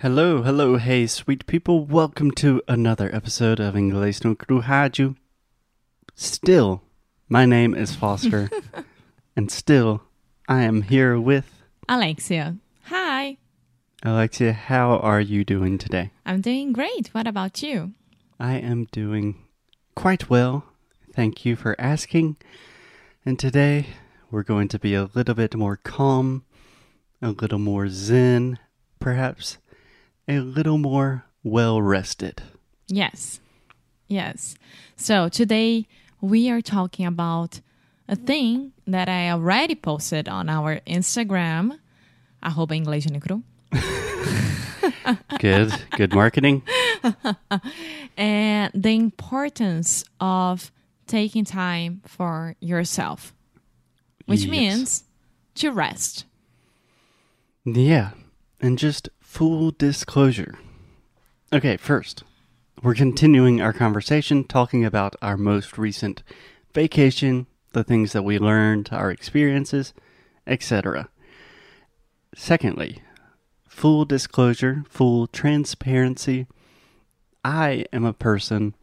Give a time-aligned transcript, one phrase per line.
[0.00, 1.84] Hello, hello, hey, sweet people.
[1.84, 5.14] Welcome to another episode of Inglês no Rádio.
[6.14, 6.80] Still,
[7.28, 8.48] my name is Foster,
[9.36, 10.04] and still,
[10.48, 12.56] I am here with Alexia.
[12.84, 13.36] Hi.
[14.02, 14.54] Alexia.
[14.54, 16.12] How are you doing today?
[16.24, 17.08] I'm doing great.
[17.12, 17.92] What about you?
[18.38, 19.44] I am doing
[19.94, 20.64] quite well.
[21.12, 22.38] Thank you for asking.
[23.26, 23.88] And today,
[24.30, 26.46] we're going to be a little bit more calm,
[27.20, 28.58] a little more zen,
[28.98, 29.58] perhaps
[30.30, 32.42] a little more well rested.
[32.88, 33.40] Yes.
[34.08, 34.54] Yes.
[34.96, 35.86] So today
[36.20, 37.60] we are talking about
[38.08, 41.78] a thing that I already posted on our Instagram,
[42.42, 43.42] arroba inglês Unicru.
[45.38, 46.62] Good, good marketing.
[48.16, 50.70] and the importance of
[51.06, 53.32] taking time for yourself,
[54.26, 54.50] which Yes.
[54.50, 55.04] means
[55.56, 56.24] to rest.
[57.64, 58.10] Yeah,
[58.60, 60.58] and just full disclosure.
[61.52, 62.24] Okay, first,
[62.82, 66.24] we're continuing our conversation talking about our most recent
[66.74, 69.94] vacation, the things that we learned, our experiences,
[70.48, 71.08] etc.
[72.34, 73.02] Secondly,
[73.68, 76.48] full disclosure, full transparency.
[77.44, 78.74] I am a person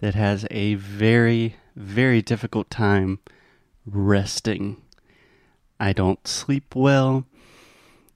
[0.00, 3.18] that has a very, very difficult time
[3.84, 4.80] resting.
[5.78, 7.26] I don't sleep well.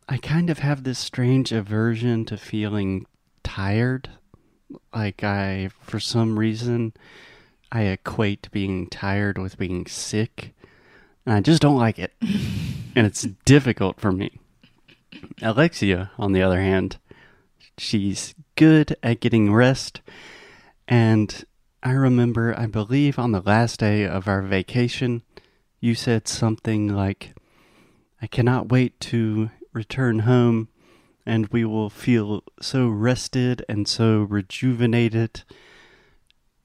[0.08, 3.06] I kind of have this strange aversion to feeling
[3.42, 4.10] tired.
[4.94, 6.92] Like I, for some reason,
[7.72, 10.54] I equate being tired with being sick.
[11.24, 12.12] And I just don't like it.
[12.20, 14.38] and it's difficult for me.
[15.42, 16.98] Alexia, on the other hand,
[17.76, 20.02] she's good at getting rest.
[20.86, 21.44] And
[21.82, 25.22] I remember, I believe on the last day of our vacation,
[25.80, 27.34] you said something like,
[28.22, 30.68] I cannot wait to return home
[31.26, 35.42] and we will feel so rested and so rejuvenated.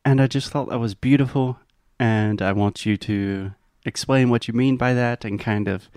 [0.06, 1.60] And I just thought that was beautiful.
[2.00, 3.52] And I want you to
[3.86, 5.90] explain what you mean by that and kind of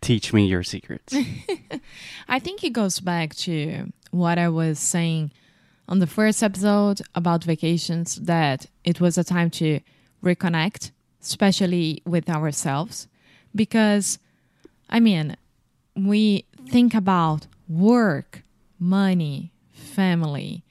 [0.00, 1.14] teach me your secrets.
[2.28, 5.32] I think it goes back to what I was saying
[5.88, 9.80] on the first episode about vacations that it was a time to
[10.24, 13.08] reconnect, especially with ourselves.
[13.54, 14.18] Because,
[14.88, 15.36] I mean,
[16.06, 18.42] we think about work,
[18.78, 20.64] money, family,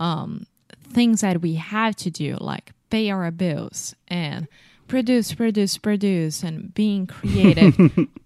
[0.00, 0.46] um,
[0.88, 4.46] things that we have to do, like pay our bills and
[4.88, 7.76] produce, produce, produce, and being creative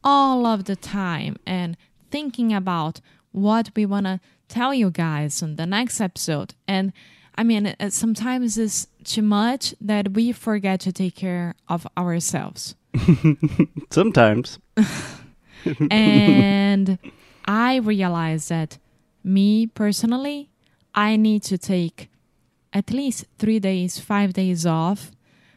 [0.05, 1.77] all of the time and
[2.11, 3.01] thinking about
[3.33, 6.55] what we want to tell you guys on the next episode.
[6.67, 6.93] And
[7.37, 12.75] I mean, sometimes it's too much that we forget to take care of ourselves.
[13.91, 14.59] Sometimes.
[15.91, 16.99] and
[17.45, 18.79] I realized that
[19.23, 20.51] me personally,
[20.95, 22.11] I need to take
[22.73, 25.11] at least three days, five days off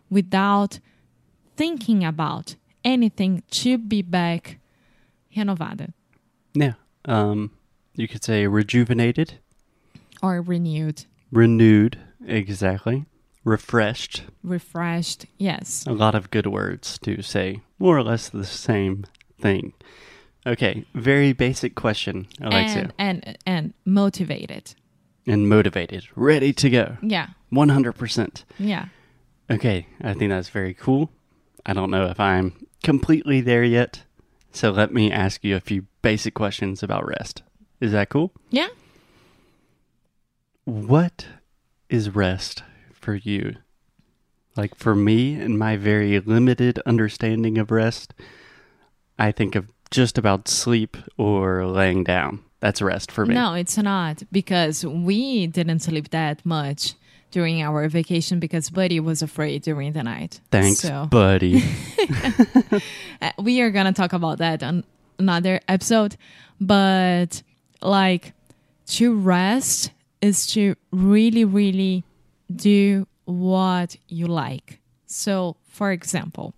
[0.09, 0.80] without
[1.56, 4.59] thinking about anything to be back
[5.36, 5.94] renovada
[6.53, 6.74] Yeah.
[7.06, 7.52] Um,
[7.96, 9.40] you could say rejuvenated,
[10.22, 13.06] or renewed, renewed, exactly,
[13.44, 14.24] refreshed.
[14.44, 15.25] refreshed.
[15.38, 15.85] Yes.
[15.85, 19.06] A lot of good words to say more or less the same
[19.40, 19.74] thing.
[20.46, 22.92] Okay, very basic question, Alexia.
[23.00, 24.76] And, and and motivated.
[25.26, 26.98] and motivated, ready to go.
[27.02, 27.28] Yeah.
[27.54, 28.44] 100%.
[28.60, 28.88] Yeah.
[29.50, 31.10] Okay, I think that's very cool.
[31.66, 34.04] I don't know if I'm completely there yet,
[34.52, 37.42] so let me ask you a few basic questions about rest.
[37.80, 38.34] Is that cool?
[38.50, 38.68] Yeah.
[40.66, 41.28] What
[41.90, 43.56] is rest for you?
[44.56, 48.14] Like for me, and my very limited understanding of rest,
[49.18, 52.40] I think of just about sleep or laying down.
[52.59, 53.35] That's rest for me.
[53.35, 56.94] No, it's not because we didn't sleep that much
[57.31, 60.40] during our vacation because Buddy was afraid during the night.
[60.52, 61.63] Thanks, So buddy.
[63.22, 64.84] uh, we are gonna talk about that on
[65.19, 66.16] another episode.
[66.62, 67.41] But
[67.81, 68.34] like
[68.88, 69.91] to rest
[70.22, 72.03] is to really, really
[72.53, 74.79] do what you like.
[75.05, 76.53] So, for example,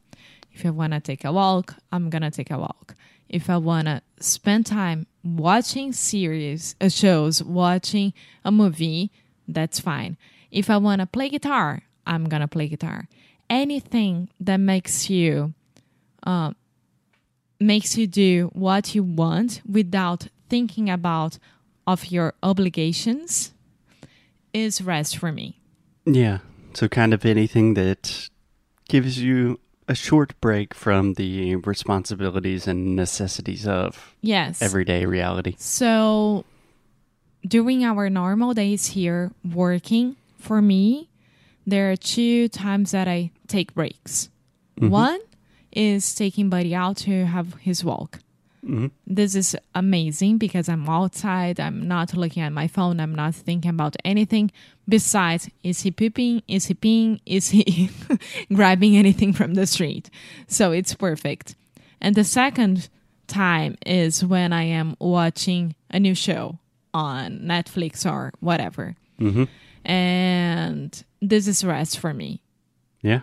[0.55, 2.95] if I wanna take a walk, I'm gonna take a walk.
[3.27, 8.13] If I wanna spend time watching series, uh, shows, watching
[8.45, 9.11] a movie,
[9.47, 10.15] that's fine.
[10.51, 13.09] If I wanna play guitar, I'm gonna play guitar.
[13.49, 15.53] Anything that makes you
[16.23, 16.53] uh,
[17.59, 21.37] makes you do what you want without thinking about
[21.85, 23.53] of your obligations
[24.53, 25.59] is rest for me.
[26.05, 26.39] Yeah.
[26.73, 28.29] So, kind of anything that
[28.87, 34.61] gives you a short break from the responsibilities and necessities of Yes.
[34.61, 35.55] everyday reality.
[35.57, 36.45] So
[37.47, 41.09] during our normal days here working, for me,
[41.67, 44.29] there are two times that I take breaks.
[44.79, 44.89] Mm-hmm.
[44.89, 45.19] One
[45.71, 48.19] is taking Buddy out to have his walk.
[49.05, 51.59] This is amazing because I'm outside.
[51.59, 52.99] I'm not looking at my phone.
[52.99, 54.51] I'm not thinking about anything
[54.87, 56.41] besides is he pooping?
[56.47, 57.19] Is he peeing?
[57.25, 57.89] Is he
[58.53, 60.09] grabbing anything from the street?
[60.47, 61.55] So it's perfect.
[62.01, 62.89] And the second
[63.27, 66.59] time is when I am watching a new show
[66.93, 68.95] on Netflix or whatever.
[69.19, 69.43] Mm-hmm.
[69.89, 72.41] And this is rest for me.
[73.01, 73.21] Yeah,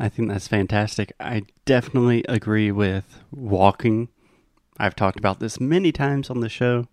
[0.00, 1.12] I think that's fantastic.
[1.20, 4.08] I definitely agree with walking.
[4.78, 6.86] I've talked about this many times on the show,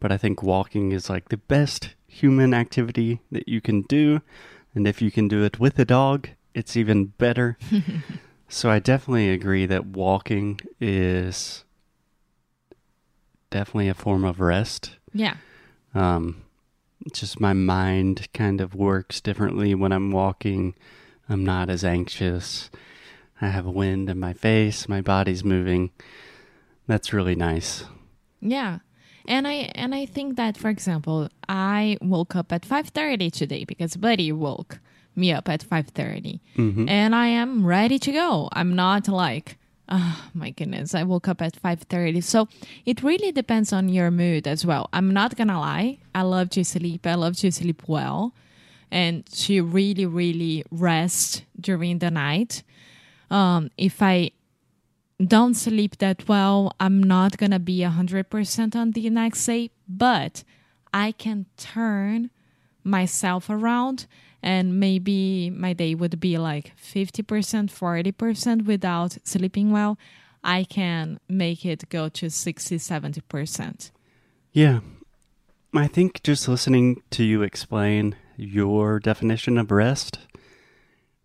[0.00, 4.20] but I think walking is like the best human activity that you can do.
[4.74, 7.56] And if you can do it with a dog, it's even better.
[8.48, 11.64] so I definitely agree that walking is
[13.50, 14.96] definitely a form of rest.
[15.12, 15.36] Yeah.
[15.94, 16.42] Um,
[17.12, 20.74] just my mind kind of works differently when I'm walking.
[21.28, 22.70] I'm not as anxious.
[23.40, 24.88] I have a wind in my face.
[24.88, 25.90] My body's moving.
[26.86, 27.84] That's really nice.
[28.40, 28.78] Yeah.
[29.26, 33.96] And I and I think that for example, I woke up at 5:30 today because
[33.96, 34.80] Buddy woke
[35.16, 36.40] me up at 5:30.
[36.88, 38.48] And I am ready to go.
[38.52, 39.58] I'm not like
[39.88, 42.22] Oh my goodness, I woke up at 5:30.
[42.22, 42.48] So
[42.84, 44.88] it really depends on your mood as well.
[44.92, 45.98] I'm not going to lie.
[46.14, 47.06] I love to sleep.
[47.06, 48.34] I love to sleep well
[48.90, 52.62] and to really really rest during the night.
[53.30, 54.32] Um if I
[55.24, 60.44] don't sleep that well, I'm not gonna be 100% on the next day, but
[60.92, 62.30] I can turn
[62.82, 64.06] myself around
[64.42, 69.98] and maybe my day would be like 50%, 40% without sleeping well.
[70.44, 73.90] I can make it go to 60, 70%.
[74.52, 74.80] Yeah.
[75.74, 80.18] I think just listening to you explain your definition of rest,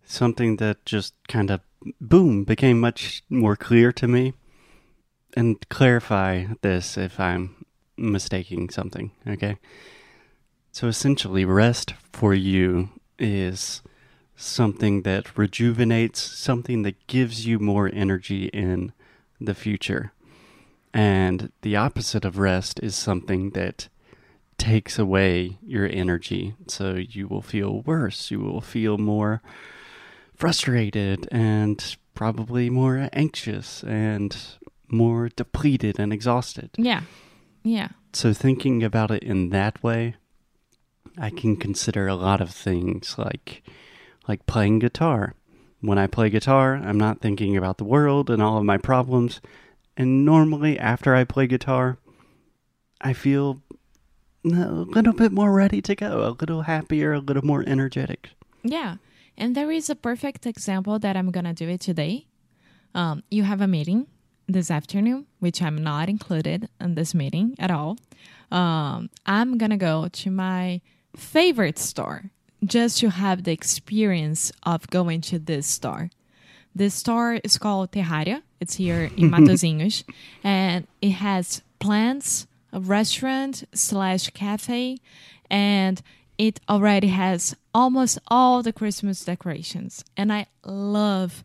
[0.04, 1.60] something that just kind of
[2.00, 4.34] boom became much more clear to me.
[5.34, 7.64] And clarify this if I'm
[7.96, 9.58] mistaking something, okay?
[10.72, 12.88] So essentially, rest for you
[13.18, 13.82] is
[14.34, 18.92] something that rejuvenates, something that gives you more energy in
[19.40, 20.12] the future.
[20.92, 23.88] And the opposite of rest is something that
[24.58, 26.54] takes away your energy.
[26.66, 28.30] So you will feel worse.
[28.30, 29.42] You will feel more
[30.40, 34.34] frustrated and probably more anxious and
[34.88, 36.70] more depleted and exhausted.
[36.78, 37.02] Yeah.
[37.62, 37.88] Yeah.
[38.14, 40.14] So thinking about it in that way,
[41.18, 43.62] I can consider a lot of things like
[44.26, 45.34] like playing guitar.
[45.82, 49.40] When I play guitar, I'm not thinking about the world and all of my problems.
[49.96, 51.98] And normally after I play guitar,
[53.00, 53.60] I feel
[54.44, 58.30] a little bit more ready to go, a little happier, a little more energetic.
[58.62, 58.96] Yeah.
[59.36, 62.26] And there is a perfect example that I'm going to do it today.
[62.94, 64.06] Um, you have a meeting
[64.48, 67.98] this afternoon, which I'm not included in this meeting at all.
[68.50, 70.80] Um, I'm going to go to my
[71.16, 72.30] favorite store
[72.64, 76.10] just to have the experience of going to this store.
[76.74, 78.42] This store is called Terraria.
[78.60, 80.04] It's here in Matosinhos,
[80.44, 84.98] and it has plants, a restaurant slash cafe,
[85.50, 86.02] and
[86.40, 90.02] it already has almost all the Christmas decorations.
[90.16, 91.44] And I love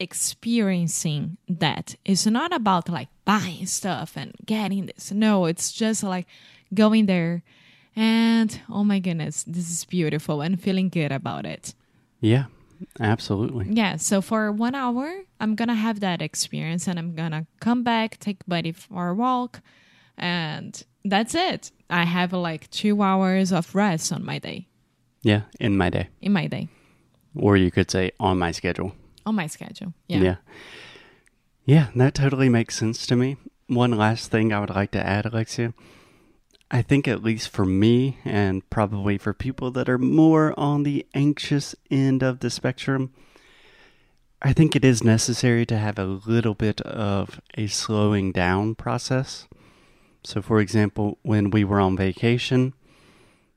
[0.00, 1.94] experiencing that.
[2.04, 5.12] It's not about like buying stuff and getting this.
[5.12, 6.26] No, it's just like
[6.74, 7.44] going there
[7.94, 11.72] and oh my goodness, this is beautiful and feeling good about it.
[12.20, 12.46] Yeah,
[12.98, 13.66] absolutely.
[13.70, 18.18] Yeah, so for one hour, I'm gonna have that experience and I'm gonna come back,
[18.18, 19.60] take Buddy for a walk,
[20.18, 21.70] and that's it.
[21.90, 24.68] I have like two hours of rest on my day,
[25.22, 26.08] Yeah, in my day.
[26.20, 26.68] in my day,
[27.34, 28.94] Or you could say on my schedule.
[29.26, 29.92] on my schedule.
[30.08, 30.18] Yeah.
[30.20, 30.36] Yeah.
[31.66, 33.36] Yeah, that totally makes sense to me.
[33.68, 35.72] One last thing I would like to add, Alexia.
[36.70, 41.06] I think, at least for me, and probably for people that are more on the
[41.14, 43.12] anxious end of the spectrum,
[44.42, 49.46] I think it is necessary to have a little bit of a slowing down process.
[50.24, 52.72] So, for example, when we were on vacation,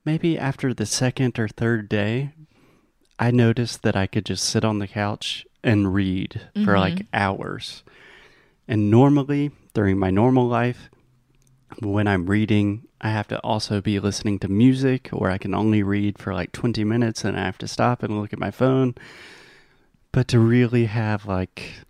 [0.04, 2.30] maybe after the second or third day,
[3.18, 6.76] I noticed that I could just sit on the couch and read for mm-hmm.
[6.76, 7.82] like hours.
[8.68, 10.90] And normally, during my normal life,
[11.80, 15.82] when I'm reading, I have to also be listening to music, or I can only
[15.82, 18.94] read for like 20 minutes and I have to stop and look at my phone.
[20.12, 21.84] But to really have like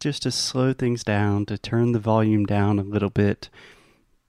[0.00, 3.48] just to slow things down, to turn the volume down a little bit,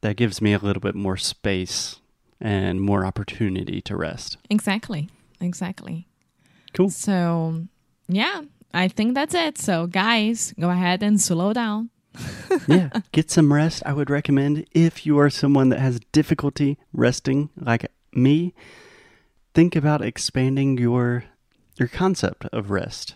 [0.01, 2.00] that gives me a little bit more space
[2.39, 4.38] and more opportunity to rest.
[4.50, 5.10] Exactly.
[5.41, 6.08] Exactly.
[6.74, 6.89] Cool.
[6.89, 7.65] So,
[8.08, 8.41] yeah,
[8.74, 9.58] I think that's it.
[9.58, 11.89] So, guys, go ahead and slow down.
[12.68, 13.84] yeah, get some rest.
[13.86, 18.53] I would recommend if you are someone that has difficulty resting, like me.
[19.53, 21.25] Think about expanding your
[21.77, 23.15] your concept of rest,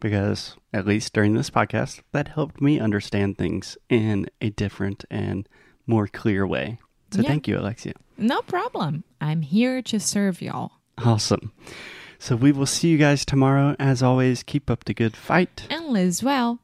[0.00, 5.48] because at least during this podcast, that helped me understand things in a different and
[5.90, 6.78] more clear way.
[7.12, 7.28] So Yeah.
[7.28, 7.92] thank you, Alexia.
[8.16, 9.04] No problem.
[9.20, 10.70] I'm here to serve y'all.
[10.96, 11.52] Awesome.
[12.18, 13.74] So we will see you guys tomorrow.
[13.78, 15.66] As always, keep up the good fight.
[15.70, 16.60] And live well.